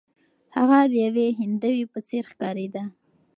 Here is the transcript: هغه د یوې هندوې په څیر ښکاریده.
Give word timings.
هغه 0.55 0.79
د 0.91 0.93
یوې 1.05 1.27
هندوې 1.39 1.83
په 1.93 1.99
څیر 2.07 2.23
ښکاریده. 2.31 2.83